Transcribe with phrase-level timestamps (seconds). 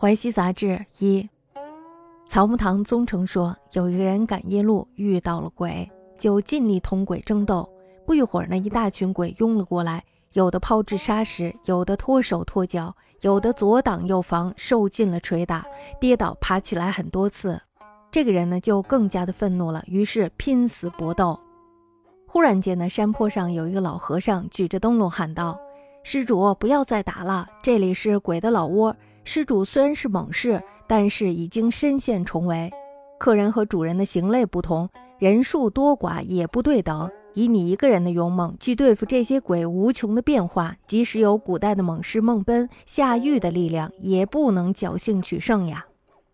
[0.00, 1.28] 淮西杂志一，
[2.26, 7.68] 草木堂宗成说，有一个人赶夜路遇到了鬼，就尽力同鬼争斗。
[8.06, 10.02] 不一会儿呢，一大群鬼拥了过来，
[10.32, 15.66] 有的抛掷沙石，有的脱手脱脚，有的左挡右防，受尽了捶打，
[16.00, 17.60] 跌倒爬起来很多次。
[18.10, 21.38] 这个人呢，就更加的愤怒了，于是拼死搏斗。
[22.26, 25.60] 忽然间呢，山坡上有一个老和尚举着灯笼喊道
[26.02, 28.96] ：“施主，不要再打了，这里是鬼的老窝。”
[29.32, 32.68] 施主虽然是猛士，但是已经身陷重围。
[33.16, 34.88] 客人和主人的行类不同，
[35.20, 37.08] 人数多寡也不对等。
[37.34, 45.86] 以你一个人的勇猛去对付这些鬼无穷的变化，即使有古代的猛士孟奔、下狱的力量，也不能侥幸取胜呀。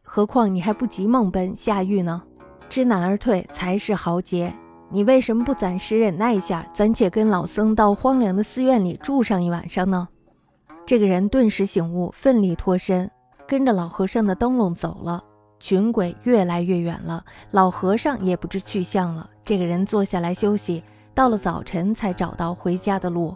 [0.03, 2.23] 何况你还不及孟奔、下狱呢？
[2.71, 4.51] 知难而退才是豪杰。
[4.89, 10.09] 你为什么不暂时忍耐一下，暂且跟老僧到荒凉的寺院里住上一晚上呢？
[10.87, 13.11] 这个人顿时醒悟，奋力脱身，
[13.45, 15.23] 跟着老和尚的灯笼走了。
[15.59, 19.29] 群鬼越来越远了，老和尚也不知去向了。
[19.45, 23.35] 这个人坐下来休息，到了早晨才找到回家的路。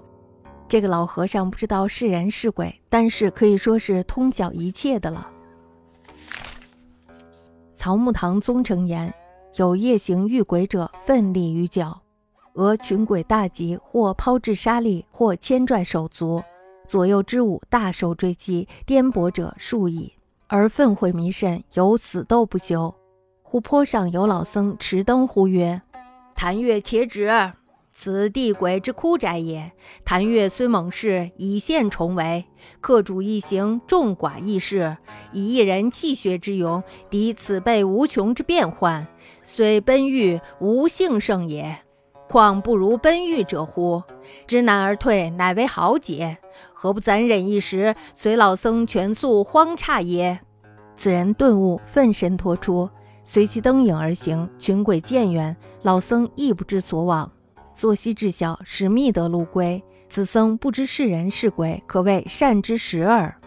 [0.68, 5.26] 这个老和尚不知道是人是鬼，但是可以说是通晓一切的了。
[7.74, 9.12] 曹木堂宗成言：
[9.56, 12.00] 有夜行遇鬼者，奋力于脚，
[12.52, 16.40] 俄群鬼大集，或抛掷沙砾，或牵拽手足。
[16.90, 20.12] 左右之舞，大受追击，颠簸者数矣，
[20.48, 22.92] 而愤悔弥甚，有死斗不休。
[23.44, 25.80] 湖泊上有老僧持灯呼曰
[26.34, 27.30] ：“谭月且止！
[27.92, 29.70] 此地鬼之枯宅也。
[30.04, 32.44] 谭月虽猛士，已现重围。
[32.80, 34.96] 客主一行，众寡异士，
[35.30, 39.06] 以一人气血之勇，敌此辈无穷之变幻，
[39.44, 41.78] 虽奔欲，无幸胜也。”
[42.30, 44.00] 况不如奔欲者乎？
[44.46, 46.38] 知难而退，乃为豪杰。
[46.72, 50.38] 何不暂忍一时，随老僧全速荒刹耶？
[50.94, 52.88] 此人顿悟，奋身脱出，
[53.24, 54.48] 随其灯影而行。
[54.56, 57.28] 群鬼渐远，老僧亦不知所往。
[57.74, 59.82] 作息至晓，使觅得路归。
[60.08, 63.39] 此僧不知是人是鬼，可谓善之时耳。